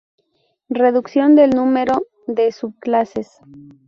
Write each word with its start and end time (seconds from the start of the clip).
Reducción 0.71 1.35
del 1.35 1.51
número 1.51 2.07
de 2.25 2.51
subclases. 2.51 3.37